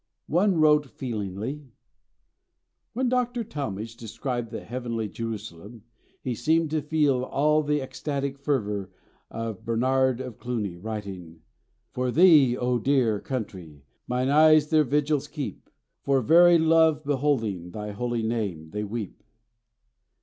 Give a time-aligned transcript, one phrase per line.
[0.25, 1.67] One wrote feelingly:
[2.93, 3.43] "When Dr.
[3.43, 5.83] Talmage described the Heavenly Jerusalem,
[6.23, 8.89] he seemed to feel all the ecstatic fervour
[9.29, 11.41] of a Bernard of Cluny, writing:
[11.91, 13.83] 'For thee, O dear, dear Country!
[14.07, 15.69] Mine eyes their vigils keep;
[16.01, 19.21] For very love beholding Thy holy name, they weep.'"